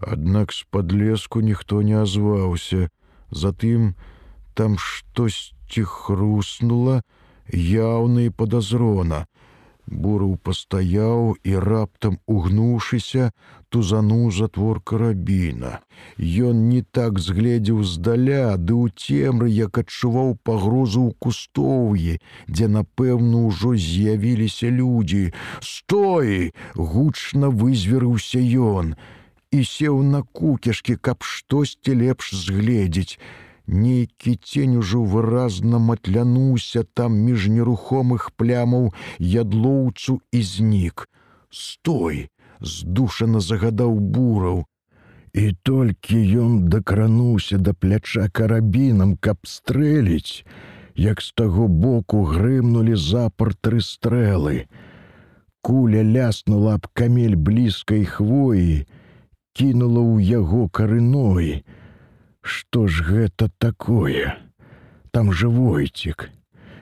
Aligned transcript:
Аднак 0.00 0.52
з-пад 0.52 0.92
леску 0.92 1.40
ніхто 1.40 1.82
не 1.82 1.96
азваўся. 2.00 2.88
Затым 3.30 3.94
там 4.54 4.78
штосьці 4.78 5.84
хруснула, 5.84 7.02
яўна 7.52 8.28
і 8.28 8.30
падазрона. 8.30 9.26
Бураў 9.90 10.36
пастаяў 10.46 11.34
і 11.42 11.58
раптам 11.58 12.18
угнуўшыся, 12.30 13.32
тузануў 13.74 14.30
затвор 14.30 14.80
карабіна. 14.80 15.80
Ён 16.16 16.68
не 16.70 16.82
так 16.82 17.18
згледзеў 17.18 17.82
здаля, 17.82 18.54
ды 18.56 18.72
ў 18.72 18.94
цемры, 18.94 19.50
як 19.50 19.82
адчуваў 19.82 20.38
пагрозу 20.46 21.10
ў 21.10 21.12
кустоўі, 21.18 22.18
дзе, 22.46 22.70
напэўна, 22.70 23.46
ўжо 23.50 23.74
з'явіліся 23.74 24.70
людзі. 24.70 25.34
Стой! 25.58 26.54
гучна 26.74 27.50
вызверыўся 27.50 28.38
ён 28.38 28.94
і 29.52 29.64
сеў 29.64 30.02
на 30.02 30.22
кукешкі, 30.22 30.96
каб 30.96 31.22
штосьці 31.22 31.94
лепш 31.94 32.34
згледзець. 32.34 33.18
Нейкі 33.66 34.34
цень 34.42 34.76
ужо 34.82 35.04
выразна 35.04 35.78
матлянуўся 35.78 36.82
там 36.94 37.14
між 37.28 37.46
нерухомых 37.54 38.30
плямаў 38.36 38.90
ядлоўцу 39.18 40.20
і 40.32 40.42
знік. 40.42 41.08
Стой! 41.50 42.28
здушана 42.60 43.40
загадаў 43.40 43.98
бураў. 43.98 44.64
І 45.32 45.54
толькі 45.62 46.18
ён 46.42 46.68
дакрануўся 46.68 47.58
да 47.58 47.72
пляча 47.72 48.28
карабінам, 48.28 49.16
каб 49.16 49.38
стрэліць, 49.46 50.44
як 50.94 51.22
з 51.22 51.32
таго 51.32 51.68
боку 51.68 52.24
грымнули 52.24 52.96
запар 52.96 53.54
тры 53.54 53.80
стрэлы. 53.80 54.66
Куля 55.62 56.02
ляснула 56.02 56.74
аб 56.80 56.88
камель 56.92 57.36
блізкай 57.36 58.04
хвоі, 58.04 58.86
кінула 59.52 60.00
ў 60.00 60.16
яго 60.40 60.68
карыной, 60.68 61.62
Што 62.42 62.86
ж 62.88 63.04
гэта 63.04 63.50
такое? 63.58 64.36
Там 65.10 65.32
жа 65.32 65.48
войцік. 65.48 66.30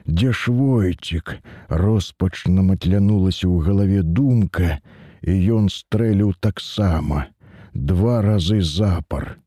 Дзе 0.07 0.31
ж 0.31 0.51
войцік? 0.51 1.35
Роспачна 1.67 2.63
матлянулася 2.63 3.47
ў 3.51 3.59
галаве 3.59 4.01
думка, 4.03 4.79
і 5.21 5.35
ён 5.59 5.67
стрэліў 5.69 6.33
таксама. 6.39 7.27
Два 7.73 8.21
разы 8.21 8.61
запар. 8.61 9.37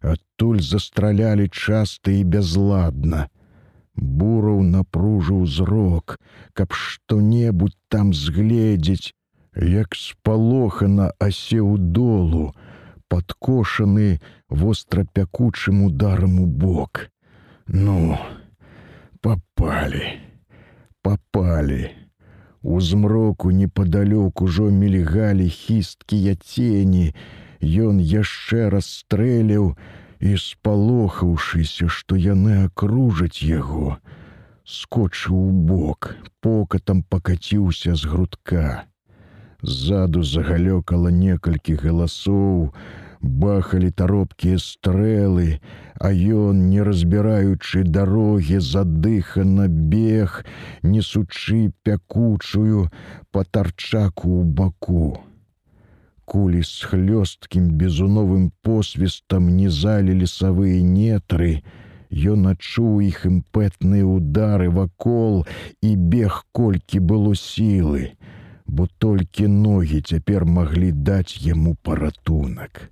Адтуль 0.00 0.62
застралялі 0.64 1.48
часта 1.52 2.10
і 2.16 2.24
бязладна. 2.24 3.28
Бураў 3.98 4.62
напружыў 4.62 5.44
зрок, 5.46 6.16
каб 6.54 6.72
што-небудзь 6.72 7.76
там 7.90 8.14
згледзець, 8.14 9.12
як 9.58 9.94
спалохана 9.98 11.10
асеў 11.18 11.76
долу, 11.78 12.54
падкошаны 13.08 14.20
вострапякучым 14.48 15.84
ударам 15.84 16.40
у 16.40 16.46
бок. 16.46 17.10
Ну, 17.66 18.18
попали, 19.20 20.20
попали. 21.02 21.92
У 22.62 22.80
змроку 22.80 23.50
непадалёк 23.50 24.42
ужо 24.42 24.70
мільгалі 24.70 25.48
хісткія 25.48 26.34
цені, 26.36 27.14
Ён 27.60 27.98
яшчэ 27.98 28.70
раз 28.70 28.86
стрэліў 29.02 29.74
і 30.20 30.36
спалохаўшыся, 30.38 31.88
што 31.88 32.14
яны 32.14 32.64
акружаць 32.64 33.42
яго, 33.42 33.98
скочыў 34.64 35.34
у 35.34 35.50
бок, 35.50 36.14
покатам 36.40 37.02
пакаціўся 37.02 37.94
з 37.94 38.04
грудка. 38.06 38.86
Ззаду 39.62 40.20
загалёкала 40.22 41.10
некалькі 41.10 41.74
галасоў, 41.82 42.70
бахалі 43.20 43.90
таропкія 43.90 44.58
стрэлы, 44.62 45.58
а 45.98 46.12
ён, 46.14 46.70
не 46.70 46.84
разбіраючы 46.86 47.82
дарогі, 47.82 48.60
задыхана 48.62 49.66
бег, 49.66 50.46
несучы 50.84 51.74
пякучую 51.82 52.86
патарчаку 53.34 54.30
ў 54.30 54.44
баку. 54.46 55.26
Кулі 56.22 56.62
з 56.62 56.86
хлёсткім 56.86 57.74
безуновым 57.82 58.52
посвістам 58.62 59.50
не 59.58 59.74
залі 59.74 60.22
лесавыя 60.22 60.78
нетры, 60.86 61.66
Ён 62.08 62.46
адчуў 62.48 63.02
іх 63.04 63.26
імпэтныя 63.28 64.06
удары 64.06 64.70
вакол 64.72 65.44
і 65.84 65.90
бег 65.96 66.46
колькі 66.56 67.04
было 67.04 67.34
сілы 67.36 68.14
толькі 68.98 69.48
ногі 69.48 70.00
цяпер 70.00 70.44
маглі 70.44 70.92
даць 70.92 71.38
яму 71.42 71.74
паратунак. 71.82 72.90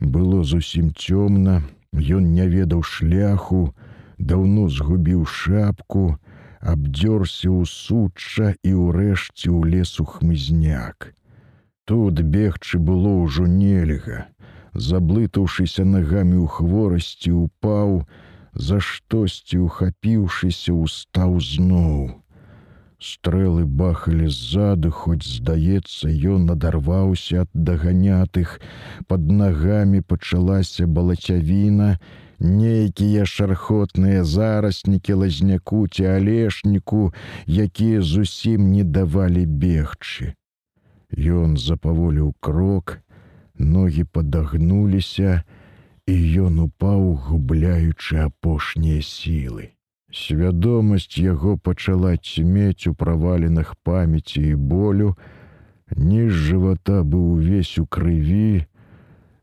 Было 0.00 0.44
зусім 0.44 0.90
цёмна, 0.94 1.62
ён 1.94 2.32
не 2.34 2.46
ведаў 2.46 2.82
шляху, 2.82 3.74
даўно 4.18 4.68
згубіў 4.68 5.24
шапку, 5.26 6.18
абдзёрся 6.60 7.50
ў 7.50 7.66
сучча 7.66 8.54
і 8.62 8.74
ўрэшце 8.74 9.50
ў 9.50 9.58
лесу 9.74 10.04
хмызняк. 10.04 11.14
Тут 11.86 12.20
бегчы 12.20 12.78
было 12.78 13.14
ўжо 13.22 13.46
нельга, 13.46 14.26
заблытаўшыся 14.74 15.84
нагамі 15.84 16.36
ў 16.42 16.46
хворасці 16.46 17.30
упаў, 17.32 18.04
за 18.52 18.80
штосьці 18.82 19.62
ухапіўшыся 19.66 20.74
устаў 20.74 21.38
зноў. 21.40 22.18
Стрэлы 22.98 23.64
бахалі 23.64 24.26
ззаду, 24.26 24.90
хоць, 24.90 25.22
здаецца, 25.22 26.10
ён 26.10 26.46
надарваўся 26.50 27.44
ад 27.46 27.50
даганятых. 27.54 28.58
Пад 29.06 29.30
нагамі 29.30 30.00
пачалася 30.02 30.86
балацявіна, 30.86 31.90
нейкія 32.40 33.26
шархотныя 33.34 34.24
зараснікі 34.24 35.14
лазняку 35.22 35.86
ці 35.86 36.10
алешніку, 36.16 37.14
якія 37.46 38.02
зусім 38.02 38.66
не 38.74 38.82
давалі 38.82 39.46
бегчы. 39.46 40.34
Ён 41.14 41.56
запаволіў 41.56 42.34
крок, 42.40 42.98
ногі 43.54 44.10
падагнуліся, 44.10 45.42
і 46.10 46.14
ён 46.50 46.66
упаў, 46.66 47.14
губляючы 47.30 48.26
апошнія 48.26 49.02
сілы. 49.02 49.77
Свядомасць 50.12 51.18
яго 51.20 51.56
пачала 51.56 52.16
цьмець 52.16 52.88
у 52.88 52.94
праваленых 52.94 53.74
памяці 53.84 54.40
і 54.40 54.54
болю, 54.54 55.16
Ніж 55.96 56.32
жывата 56.32 57.02
быў 57.02 57.40
увесь 57.40 57.78
у 57.78 57.86
крыві, 57.86 58.66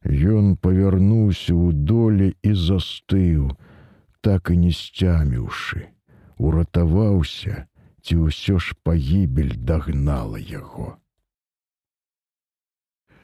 Ён 0.05 0.57
павярнуўся 0.57 1.53
ў 1.53 1.73
доле 1.73 2.33
і 2.45 2.53
застыў, 2.53 3.57
так 4.21 4.49
і 4.53 4.57
не 4.57 4.71
сцяміўшы, 4.71 5.89
уратаваўся, 6.37 7.65
ці 8.05 8.29
ўсё 8.29 8.61
ж 8.61 8.77
пагібель 8.85 9.57
дагнала 9.57 10.37
яго. 10.37 10.97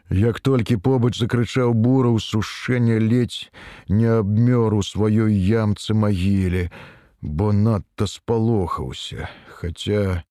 Як 0.10 0.42
толькі 0.42 0.82
побач 0.82 1.14
закрычаў 1.22 1.74
бураў 1.74 2.18
сушэння 2.20 2.98
ледзь 2.98 3.54
не 3.88 4.10
абмёр 4.10 4.74
у 4.74 4.82
сваёй 4.82 5.38
ямцы 5.38 5.94
магіле, 5.94 6.72
бо 7.22 7.54
надта 7.54 8.08
спалохаўся, 8.08 9.30
хаця, 9.48 10.24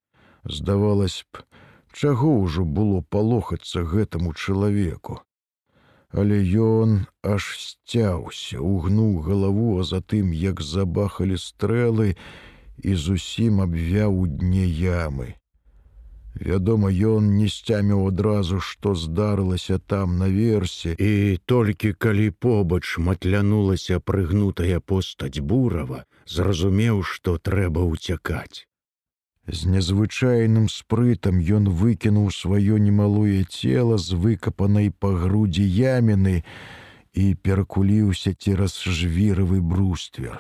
здавалось 0.45 1.25
б, 1.33 1.47
чаго 1.93 2.35
ўжо 2.43 2.65
было 2.65 3.01
палохацца 3.01 3.87
гэтаму 3.87 4.35
чалавеку. 4.35 5.23
Але 6.11 6.43
ён 6.43 7.07
аж 7.23 7.55
сцяўся, 7.55 8.59
угнуў 8.59 9.23
галаву, 9.23 9.79
а 9.79 9.87
затым, 9.87 10.35
як 10.35 10.61
забахалі 10.61 11.39
стрэлы 11.39 12.17
і 12.83 12.95
зусім 12.95 13.63
абвяў 13.63 14.19
у 14.19 14.27
дне 14.27 14.67
ямы. 14.67 15.40
Вядома, 16.35 16.91
ён 16.91 17.37
не 17.37 17.49
сцяміў 17.49 18.07
адразу, 18.09 18.61
што 18.61 18.95
здарылася 18.95 19.79
там 19.79 20.17
наверсе, 20.19 20.95
і 20.95 21.39
толькі 21.45 21.93
калі 21.93 22.31
побач 22.31 22.99
матлянулася 22.99 24.01
прыгнутая 24.01 24.81
постаць 24.81 25.41
бурава, 25.41 26.05
зразумеў, 26.27 27.03
што 27.03 27.37
трэба 27.39 27.83
ўцякаць. 27.83 28.67
З 29.51 29.67
незвычайным 29.67 30.69
спрытам 30.69 31.41
ён 31.43 31.67
выкінуў 31.69 32.31
сваё 32.31 32.79
немалое 32.79 33.43
цело 33.51 33.99
з 33.99 34.15
выкапанай 34.15 34.93
па 34.95 35.11
грудзі 35.11 35.67
яміны 35.67 36.45
і 37.13 37.35
перакуліўся 37.35 38.33
цераз 38.39 38.79
жвіравы 38.87 39.61
бруствер. 39.61 40.39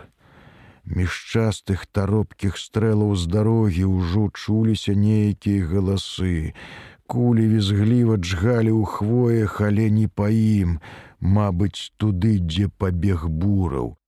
Між 0.84 1.10
частых 1.32 1.86
таропкіх 1.86 2.56
стрэлаў 2.56 3.16
з 3.16 3.26
дарогі 3.26 3.84
ўжо 3.84 4.30
чуліся 4.34 4.94
нейкія 4.94 5.66
галасы. 5.66 6.54
Кулі 7.06 7.46
візгліва 7.52 8.16
джгалі 8.16 8.72
ў 8.72 8.84
хвоях, 8.86 9.60
але 9.60 9.90
не 9.90 10.08
па 10.08 10.30
ім, 10.30 10.80
Мабыць, 11.20 11.92
туды, 12.00 12.38
дзе 12.40 12.72
пабег 12.72 13.28
бураў 13.28 14.00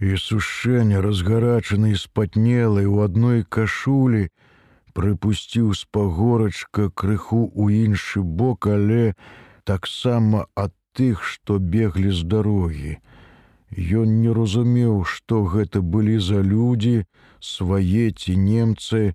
і 0.00 0.16
сушэнне 0.20 1.00
разгарачаны 1.00 1.94
спатнелай 1.96 2.86
у 2.86 3.00
адной 3.04 3.44
кашулі 3.56 4.28
прыпусціў 4.94 5.72
з 5.74 5.86
пагорачка 5.90 6.90
крыху 6.90 7.48
ў 7.50 7.86
іншы 7.88 8.22
бок, 8.22 8.66
але 8.66 9.14
таксама 9.64 10.46
ад 10.54 10.74
тых, 10.94 11.22
што 11.22 11.58
беглі 11.58 12.10
з 12.14 12.22
дарогі. 12.22 12.92
Ён 13.76 14.22
не 14.22 14.30
разумеў, 14.30 15.02
што 15.04 15.42
гэта 15.42 15.82
былі 15.82 16.18
за 16.22 16.40
людзі, 16.40 17.04
свае 17.40 18.10
ці 18.12 18.36
немцы, 18.38 19.14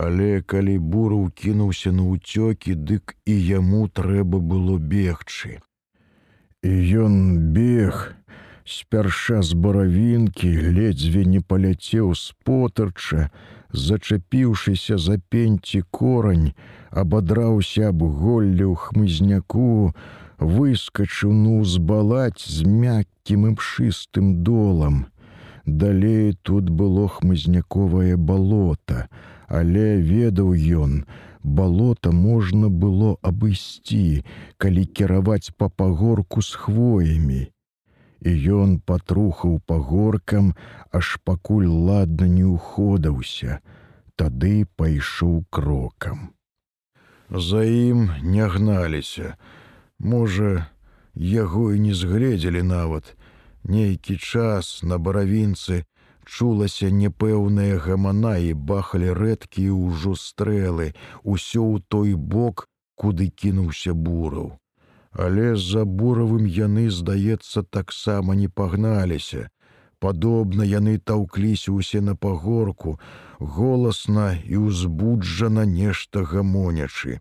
але 0.00 0.40
калі 0.40 0.78
бураў 0.78 1.28
кінуўся 1.36 1.92
на 1.92 2.08
ўцёкі, 2.08 2.74
дык 2.74 3.14
і 3.26 3.34
яму 3.36 3.88
трэба 3.88 4.40
было 4.40 4.78
бегчы. 4.80 5.60
І 6.64 6.72
ён 7.04 7.52
бег, 7.52 8.16
спярша 8.64 9.42
з 9.42 9.52
баравінкі 9.52 10.48
ледзьве 10.48 11.24
не 11.24 11.40
паляцеў 11.40 12.14
з 12.16 12.32
потарча, 12.44 13.28
зачапіўшыся 13.72 14.96
за 14.96 15.20
пенці 15.28 15.84
корань, 15.90 16.52
абадраўся 16.90 17.92
аб 17.92 18.02
голлю 18.02 18.74
хмызняку, 18.74 19.92
выскачыў 20.40 21.32
ну 21.36 21.60
узбалаць 21.60 22.40
з 22.40 22.64
мяккім 22.64 23.46
імшыстым 23.52 24.42
долам. 24.42 25.06
Далей 25.66 26.32
тут 26.42 26.70
было 26.70 27.06
хмызняковае 27.08 28.16
балота, 28.16 29.08
але 29.46 30.00
ведаў 30.00 30.56
ён, 30.56 31.04
балота 31.44 32.12
можна 32.12 32.72
было 32.72 33.16
абысці, 33.22 34.24
калі 34.56 34.84
кіраваць 34.86 35.52
па 35.56 35.68
пагорку 35.68 36.42
з 36.42 36.56
хвоямі. 36.56 37.52
І 38.20 38.32
ён 38.56 38.80
патрухаў 38.80 39.60
пагоркам, 39.66 40.54
аж 40.92 41.20
пакуль 41.24 41.68
ладна 41.68 42.26
не 42.28 42.44
ўходаўся, 42.44 43.60
тады 44.16 44.66
пайшоў 44.76 45.44
крокам. 45.50 46.32
За 47.30 47.62
ім 47.64 48.10
не 48.22 48.44
гналіся, 48.48 49.36
Можа, 50.00 50.66
яго 51.14 51.72
і 51.76 51.80
не 51.80 51.94
згледзелі 51.94 52.62
нават. 52.62 53.16
Нейкі 53.64 54.16
час 54.16 54.80
на 54.82 54.96
баравінцы 54.96 55.84
чулася 56.24 56.88
непэўная 56.88 57.76
гамана 57.76 58.38
і 58.40 58.54
бахалі 58.54 59.12
рэдкія 59.12 59.76
ўжо 59.76 60.16
стрэлы, 60.16 60.96
усё 61.22 61.60
ў 61.60 61.84
той 61.92 62.16
бок, 62.16 62.64
куды 62.96 63.28
кінуўся 63.28 63.92
бураў. 63.92 64.56
Але 65.12 65.56
з-за 65.60 65.84
буравым 65.84 66.48
яны, 66.48 66.88
здаецца, 66.88 67.62
таксама 67.68 68.34
не 68.34 68.48
пагналіся. 68.48 69.52
Падобна 70.00 70.64
яны 70.64 70.96
таўкліся 70.96 71.76
ўсе 71.76 72.00
на 72.00 72.16
пагорку, 72.16 72.96
голасна 73.36 74.32
і 74.48 74.64
ўзбуджана 74.64 75.68
нешта 75.68 76.24
гамонячы. 76.24 77.20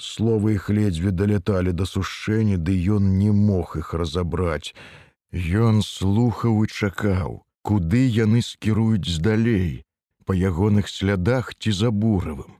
Словы 0.00 0.54
іх 0.56 0.70
ледзьве 0.72 1.10
даляталі 1.12 1.72
да 1.76 1.84
сушэння, 1.84 2.56
ды 2.56 2.72
ён 2.96 3.18
не 3.20 3.32
мог 3.36 3.76
іх 3.76 3.92
разабраць. 3.92 4.72
Ён 5.30 5.82
слухаў 5.84 6.64
і 6.64 6.70
чакаў, 6.72 7.44
куды 7.60 8.00
яны 8.08 8.40
скіруюць 8.40 9.04
здалей, 9.04 9.84
па 10.24 10.32
ягоных 10.32 10.88
слядах 10.88 11.52
ці 11.52 11.76
забуравым. 11.76 12.56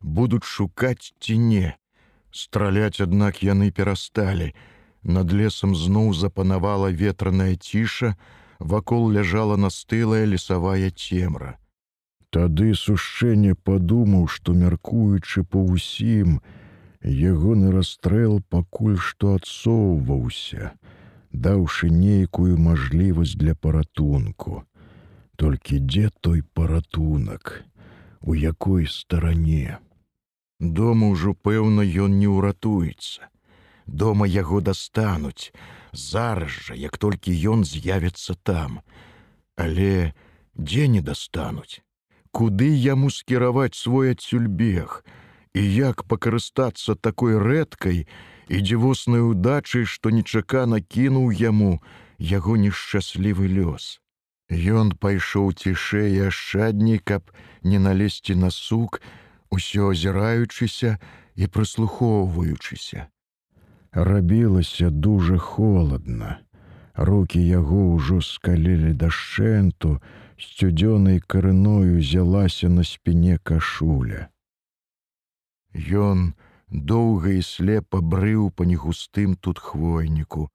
Будуць 0.00 0.48
шукаць 0.48 1.12
ці 1.20 1.36
не. 1.36 1.76
Страляць, 2.32 3.04
аднак 3.04 3.42
яны 3.44 3.68
перасталі. 3.70 4.54
Над 5.02 5.32
лесам 5.32 5.74
зноў 5.76 6.14
запанавала 6.16 6.88
ветраная 6.88 7.56
ціша, 7.56 8.16
вакол 8.58 9.10
ляжала 9.12 9.56
настылая 9.56 10.24
лесавая 10.24 10.90
цемра. 10.90 11.58
Тады 12.30 12.72
сушэнне 12.74 13.54
падумаў, 13.54 14.24
што 14.28 14.56
мяркуючы 14.56 15.44
па 15.44 15.60
ўсім, 15.64 16.40
ягоны 17.02 17.72
расстрэл 17.72 18.40
пакуль 18.48 18.98
што 18.98 19.34
адсоўваўся, 19.38 20.72
даўшы 21.32 21.90
нейкую 21.90 22.58
мажлівасць 22.58 23.36
для 23.36 23.54
паратунку. 23.54 24.64
Толькі 25.36 25.78
дзе 25.78 26.10
той 26.20 26.42
паратунак, 26.42 27.62
у 28.20 28.34
якой 28.34 28.86
старане. 28.86 29.78
Дома 30.58 31.14
ўжо 31.14 31.34
пэўна 31.34 31.86
ён 31.86 32.18
не 32.18 32.26
ўратуецца. 32.26 33.30
Дома 33.86 34.26
яго 34.26 34.60
дастануць, 34.60 35.54
зараз 35.92 36.50
жа, 36.50 36.74
як 36.74 36.98
толькі 36.98 37.30
ён 37.30 37.64
з'явіцца 37.64 38.34
там. 38.42 38.80
Але 39.56 40.12
дзе 40.58 40.88
не 40.88 41.00
дастануць? 41.00 41.80
Куды 42.34 42.74
яму 42.74 43.10
скіраваць 43.10 43.78
свой 43.78 44.12
адсюльбег, 44.12 45.04
і 45.58 45.62
як 45.74 46.04
пакарыстацца 46.06 46.94
такой 46.94 47.38
рэдкай 47.42 48.04
і 48.48 48.56
дзівоснай 48.62 49.22
удачай, 49.26 49.84
што 49.84 50.14
нечакана 50.14 50.78
кінуў 50.80 51.32
яму 51.34 51.82
яго 52.18 52.54
нешчаслівы 52.64 53.50
лёс. 53.50 53.98
Ён 54.48 54.94
пайшоў 55.02 55.52
цішэй 55.52 56.30
ашчадней, 56.30 57.02
каб 57.02 57.34
не 57.62 57.82
налезці 57.82 58.38
на 58.38 58.50
сук, 58.54 59.02
усё 59.50 59.90
азіраючыся 59.96 60.96
і 61.34 61.50
прыслухоўваючыся. 61.50 63.10
Рабілася 63.92 64.90
дужа 64.90 65.42
холодна. 65.42 66.38
Рукі 66.94 67.42
яго 67.42 67.98
ўжо 67.98 68.22
скалілі 68.22 68.94
дашчэнту, 68.94 69.98
сцюдзёнай 70.38 71.20
карыною 71.20 71.98
зялася 71.98 72.68
на 72.68 72.84
спіне 72.86 73.38
кашуля. 73.42 74.28
Ён 75.78 76.34
доўга 76.70 77.30
і 77.38 77.42
слепа 77.42 78.00
брыў 78.02 78.50
па 78.50 78.66
негустым 78.66 79.36
тут 79.36 79.58
хвойніку. 79.58 80.50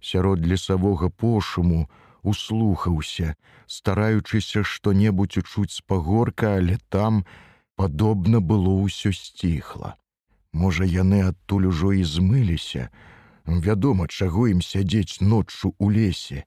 Сярод 0.00 0.46
лесавога 0.46 1.10
пошуму 1.10 1.90
услухаўся, 2.22 3.34
стараючыся 3.66 4.62
што-небудзь 4.62 5.42
учуць 5.42 5.74
з 5.74 5.80
пагорка, 5.82 6.56
але 6.56 6.78
там 6.88 7.24
падобна 7.76 8.40
было 8.40 8.76
ўсё 8.86 9.12
сціхла. 9.12 9.96
Можа, 10.52 10.84
яны 10.84 11.22
адтуль 11.28 11.66
ужо 11.66 11.92
і 11.92 12.04
змыліся. 12.04 12.90
Вядома, 13.46 14.06
чаго 14.08 14.48
ім 14.48 14.62
сядзець 14.62 15.20
ноччу 15.20 15.74
ў 15.78 15.86
лесе. 15.90 16.44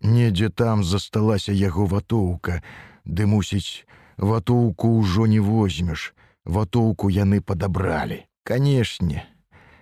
Недзе 0.00 0.48
там 0.48 0.84
засталася 0.84 1.52
яго 1.52 1.86
ватоўка, 1.86 2.62
ды 3.04 3.26
мусіць, 3.26 3.84
ватоўку 4.16 4.96
ўжо 5.00 5.26
не 5.26 5.40
возьмеш, 5.40 6.14
ватоўку 6.44 7.10
яны 7.10 7.40
падабралі. 7.40 8.24
Канешне, 8.44 9.24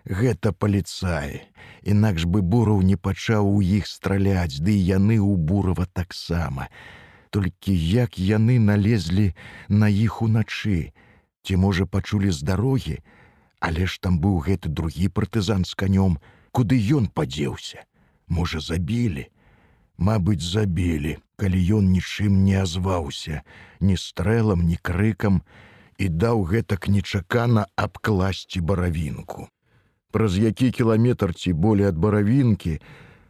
гэта 0.05 0.53
паліцаі, 0.53 1.41
інакш 1.83 2.25
бы 2.25 2.43
бураў 2.43 2.83
не 2.83 2.97
пачаў 2.97 3.49
у 3.49 3.61
іх 3.63 3.87
страляць, 3.87 4.61
ды 4.61 4.73
яны 4.73 5.21
ў 5.21 5.37
бурава 5.37 5.87
таксама. 5.93 6.69
Толькі 7.31 7.77
як 7.77 8.19
яны 8.19 8.59
налезлі 8.59 9.35
на 9.69 9.89
іх 9.89 10.23
уначы, 10.23 10.93
ці 11.45 11.57
можа 11.57 11.87
пачулі 11.87 12.31
з 12.31 12.43
дарогі, 12.43 12.99
але 13.61 13.87
ж 13.87 14.01
там 14.01 14.19
быў 14.21 14.39
гэты 14.49 14.69
другі 14.69 15.09
партызан 15.09 15.65
з 15.65 15.75
канём, 15.75 16.19
куды 16.53 16.79
ён 16.79 17.09
падзеўся, 17.09 17.85
можа 18.29 18.61
забілі. 18.61 19.29
Мабыць, 19.99 20.43
забілі, 20.47 21.19
калі 21.37 21.59
ён 21.79 21.91
нічым 21.91 22.45
не 22.47 22.55
азваўся, 22.63 23.43
ні 23.81 23.97
стрэлам, 23.99 24.63
ні 24.63 24.79
крыкам, 24.79 25.43
і 25.99 26.09
даў 26.09 26.43
гэтак 26.47 26.89
нечакана 26.89 27.67
абкласці 27.77 28.61
баравінку. 28.61 29.49
Праз 30.15 30.39
які 30.39 30.71
кіламетр 30.71 31.35
ці 31.35 31.53
болей 31.53 31.91
ад 31.91 31.99
баравінкі 31.99 32.79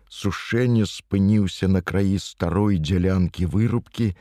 сушэнне 0.08 0.84
спыніўся 0.86 1.68
на 1.68 1.80
краі 1.80 2.20
старой 2.20 2.78
дзялянкі 2.78 3.48
вырубкі 3.56 4.12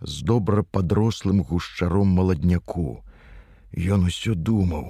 з 0.00 0.22
добра 0.22 0.62
падрослым 0.62 1.42
гушчаром 1.42 2.14
маладняку. 2.20 3.02
Ён 3.74 4.08
усё 4.08 4.34
думаў, 4.34 4.88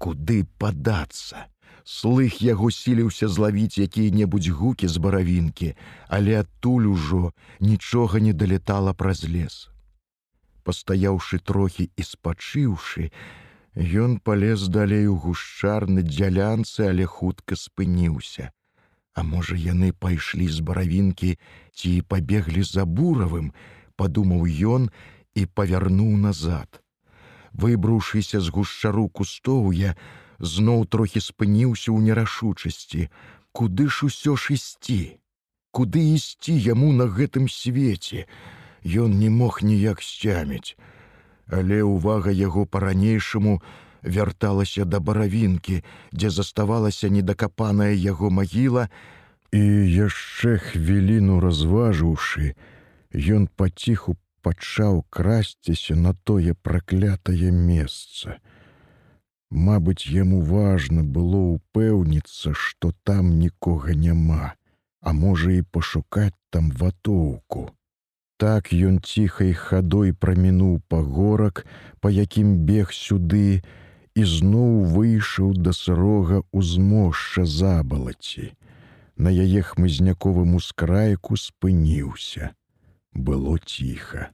куды 0.00 0.42
падацца. 0.58 1.46
Слых 1.84 2.42
яго 2.44 2.68
сіліўся 2.68 3.28
злавіць 3.28 3.80
якія-небудзь 3.80 4.52
гукі 4.52 4.88
з 4.88 4.96
баравінкі, 4.96 5.72
але 6.08 6.40
адтуль 6.40 6.88
ужо 6.92 7.32
нічога 7.60 8.20
не 8.20 8.32
далетала 8.32 8.92
праз 8.92 9.24
лес 9.24 9.68
пастаяўшы 10.68 11.40
трохі 11.50 11.88
і 11.96 12.04
спачыўшы, 12.04 13.08
ён 14.04 14.18
палез 14.20 14.68
далей 14.68 15.06
у 15.08 15.16
гушчарны 15.16 16.04
дзялянцы, 16.04 16.88
але 16.92 17.06
хутка 17.08 17.56
спыніўся. 17.56 18.50
А 19.16 19.24
можа, 19.24 19.56
яны 19.56 19.92
пайшлі 19.92 20.48
з 20.52 20.60
баравінкі 20.60 21.30
ці 21.72 21.92
пабеглі 22.12 22.64
за 22.68 22.84
буравым, 22.84 23.52
падумаў 23.96 24.44
ён 24.74 24.90
і 25.34 25.46
павярнуў 25.60 26.18
назад. 26.26 26.82
Выбрушыся 27.52 28.40
з 28.44 28.52
гушчару 28.52 29.08
кустоўя, 29.08 29.96
зноў 30.38 30.84
трохі 30.84 31.24
спыніўся 31.24 31.88
ў 31.96 31.98
нерашучасці, 32.10 33.08
куды 33.56 33.88
ж 33.88 34.12
усё 34.12 34.36
ж 34.36 34.58
ісці, 34.58 35.00
Куды 35.70 36.00
ісці 36.16 36.54
яму 36.64 36.92
на 36.96 37.06
гэтым 37.06 37.48
свеце, 37.52 38.24
ён 38.88 39.18
не 39.18 39.28
мог 39.30 39.60
ніяк 39.62 40.02
сцяміць. 40.02 40.76
Але 41.48 41.82
ўвага 41.82 42.32
яго 42.32 42.64
па-ранейшаму 42.66 43.60
вярталася 44.02 44.84
да 44.84 45.00
баравінкі, 45.00 45.82
дзе 46.12 46.30
заставалася 46.30 47.08
недакапаная 47.08 47.92
яго 47.92 48.30
магіла, 48.30 48.88
і 49.52 49.60
яшчэ 49.60 50.58
хвіліну 50.60 51.40
разважыўшы, 51.40 52.52
ён 53.12 53.48
паціху 53.56 54.16
пачаў 54.42 55.04
красціся 55.10 55.96
на 55.96 56.12
тое 56.12 56.54
праклятае 56.54 57.50
месца. 57.52 58.36
Мабыць, 59.50 60.04
яму 60.12 60.40
важна 60.44 61.02
было 61.02 61.40
ўпэўніцца, 61.56 62.52
што 62.52 62.92
там 63.04 63.38
нікога 63.40 63.96
няма, 63.96 64.52
а 65.00 65.12
можа 65.16 65.56
і 65.56 65.64
пашукаць 65.64 66.36
там 66.50 66.70
ватоўку. 66.70 67.70
Так 68.38 68.70
ён 68.70 69.02
ціхай 69.02 69.50
хадой 69.50 70.12
прамінуў 70.14 70.78
пагорак, 70.86 71.66
па 71.98 72.10
якім 72.14 72.54
бег 72.70 72.94
сюды, 72.94 73.66
і 74.14 74.22
зноў 74.22 74.86
выйшаў 74.94 75.58
да 75.58 75.74
сырога 75.74 76.42
ўзмошча 76.54 77.42
забалаці. 77.42 78.54
На 79.18 79.34
яе 79.34 79.62
хмызняковым 79.66 80.54
ускрайку 80.54 81.34
спыніўся. 81.34 82.54
Было 83.10 83.58
ціха. 83.58 84.30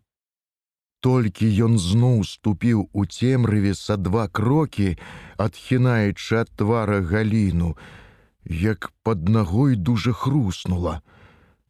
Толькі 1.00 1.48
ён 1.64 1.80
зноў 1.80 2.24
ступіў 2.28 2.84
у 2.92 3.04
цемрыве 3.04 3.72
са 3.76 3.96
два 3.96 4.28
крокі, 4.28 4.96
адхінаючы 5.36 6.44
ад 6.44 6.52
твара 6.60 7.00
галіну, 7.00 7.72
як 8.44 8.92
пад 9.02 9.28
нагой 9.28 9.76
дужа 9.76 10.12
хруснула. 10.12 11.00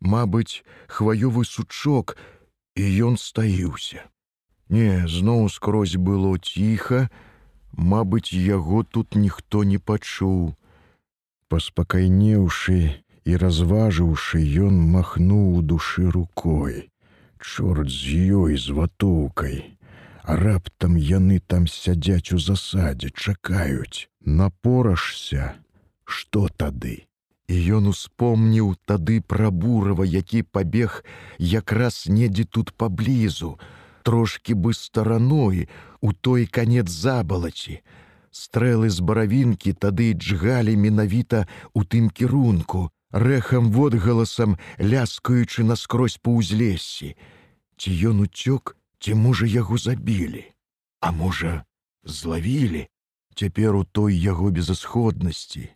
Мабыць, 0.04 0.62
хваёвы 0.86 1.44
сучок, 1.48 2.16
і 2.76 2.82
ён 3.08 3.16
стаіўся. 3.16 4.04
Не, 4.68 5.08
зноў 5.08 5.48
скрозь 5.48 5.96
было 5.96 6.36
ціха, 6.38 7.08
Мабыць, 7.74 8.30
яго 8.32 8.84
тут 8.84 9.16
ніхто 9.18 9.64
не 9.64 9.78
пачуў. 9.78 10.54
Паспакайнеўшы 11.50 13.02
і 13.24 13.36
разважыўшы, 13.42 14.38
ён 14.68 14.78
махнуў 14.94 15.58
у 15.58 15.62
душы 15.62 16.06
рукой. 16.10 16.90
Чорт 17.40 17.90
з 17.90 18.20
ёй 18.30 18.56
з 18.56 18.70
ватоўкай, 18.76 19.74
А 20.24 20.36
раптам 20.36 20.94
яны 20.96 21.38
там 21.38 21.66
сядзяць 21.68 22.32
у 22.32 22.38
засадзе, 22.40 23.10
чакаюць, 23.10 24.08
напорашся, 24.24 25.52
што 26.04 26.48
тады? 26.48 27.04
І 27.48 27.56
ён 27.76 27.92
успомніў 27.92 28.72
тады 28.88 29.20
пра 29.20 29.50
бурава, 29.50 30.04
які 30.04 30.42
пабег 30.42 31.04
якраз 31.38 32.06
недзе 32.08 32.44
тут 32.44 32.72
паблізу, 32.72 33.58
трошки 34.02 34.54
бы 34.54 34.72
стараной 34.72 35.68
у 36.00 36.12
той 36.12 36.46
канец 36.46 36.88
забалаці. 36.88 37.82
Стрэлы 38.30 38.88
з 38.90 39.00
баравінкі 39.00 39.76
тады 39.76 40.12
джгалі 40.16 40.74
менавіта 40.76 41.46
у 41.74 41.84
тым 41.84 42.08
кірунку, 42.08 42.90
рэхам 43.12 43.70
водгаласам 43.70 44.56
ляскаючы 44.80 45.68
наскрозь 45.68 46.16
па 46.16 46.32
ўзлессі. 46.32 47.14
Ці 47.76 47.90
ён 48.08 48.24
уцёк, 48.24 48.74
ці 48.98 49.14
можа 49.14 49.46
яго 49.46 49.76
забілі, 49.78 50.48
А 51.00 51.12
можа, 51.12 51.64
злавілі, 52.04 52.88
цяпер 53.36 53.76
у 53.76 53.84
той 53.84 54.16
яго 54.16 54.48
безысходнасці 54.48 55.68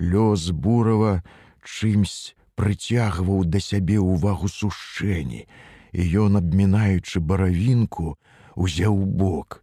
лёс 0.00 0.50
бурава 0.50 1.20
чымсь 1.62 2.34
прыцягваў 2.56 3.44
да 3.44 3.60
сябе 3.60 4.00
ўвагу 4.00 4.48
сушчэнні, 4.48 5.44
і 5.92 6.00
ён, 6.24 6.40
абмінаючы 6.40 7.20
баравінку, 7.20 8.16
узяў 8.56 8.96
бок. 9.04 9.62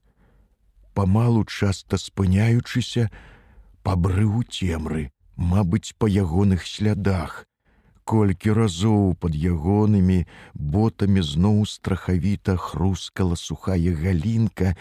Памалу 0.94 1.46
часта 1.46 1.98
спыняючыся, 1.98 3.10
пабрыў 3.86 4.42
цемры, 4.50 5.10
мабыць, 5.38 5.94
па 5.98 6.10
ягоных 6.10 6.66
слядах. 6.66 7.46
Колькі 8.08 8.56
разоў 8.56 9.14
пад 9.20 9.36
ягонымі 9.36 10.26
ботамі 10.56 11.22
зноў 11.22 11.66
страхавіта 11.68 12.56
хрускала 12.56 13.36
сухая 13.36 13.94
галінка, 13.94 14.78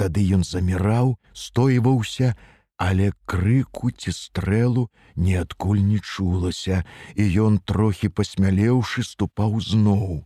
тады 0.00 0.24
ён 0.32 0.42
заміраў, 0.48 1.18
стойваўся, 1.32 2.34
але 2.80 3.12
крыку 3.28 3.90
ці 3.92 4.12
стрэлу 4.16 4.88
ніадкуль 5.20 5.84
не 5.84 5.98
чулася, 6.00 6.80
і 7.12 7.24
ён 7.44 7.58
трохі 7.60 8.08
пасмялеўшы 8.08 9.04
ступаў 9.04 9.60
зноў. 9.60 10.24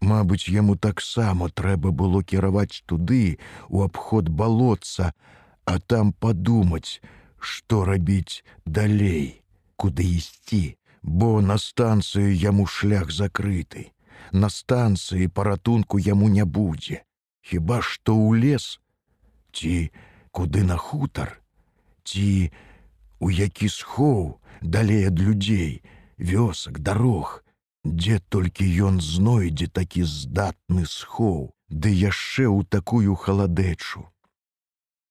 Мабыць, 0.00 0.48
яму 0.48 0.76
таксама 0.80 1.50
трэба 1.52 1.92
было 1.92 2.22
кіраваць 2.24 2.80
туды 2.88 3.36
у 3.68 3.84
абход 3.84 4.30
балотца, 4.32 5.12
а 5.68 5.76
там 5.78 6.14
падумаць, 6.16 7.04
што 7.36 7.84
рабіць 7.84 8.40
далей, 8.64 9.44
куды 9.76 10.08
ісці, 10.16 10.78
бо 11.02 11.44
на 11.44 11.58
станцыю 11.60 12.32
яму 12.32 12.64
шлях 12.64 13.12
закрыты. 13.12 13.92
На 14.32 14.48
станцыі 14.48 15.28
паратунку 15.28 16.00
яму 16.00 16.32
не 16.32 16.48
будзе. 16.48 17.04
Хіба 17.44 17.82
што 17.84 18.16
ў 18.16 18.40
лес 18.48 18.80
ці 19.52 19.92
куды 20.32 20.64
на 20.64 20.80
хутар 20.80 21.39
ці 22.04 22.50
у 23.20 23.30
які 23.30 23.68
схоў 23.68 24.40
далей 24.62 25.06
ад 25.08 25.20
людзей, 25.20 25.82
вёсак, 26.18 26.80
дарог, 26.80 27.44
дзе 27.84 28.20
толькі 28.28 28.68
ён 28.88 29.00
знойдзе 29.00 29.68
такі 29.68 30.04
здатны 30.04 30.84
схоў, 30.84 31.52
ды 31.68 31.88
яшчэ 31.88 32.44
ў 32.48 32.64
такую 32.68 33.14
халадэчу. 33.16 34.04